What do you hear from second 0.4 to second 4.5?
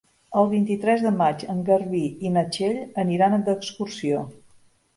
El vint-i-tres de maig en Garbí i na Txell aniran d'excursió.